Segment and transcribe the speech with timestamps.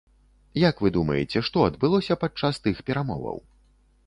[0.61, 3.37] Як вы думаеце, што адбылося падчас тых перамоваў?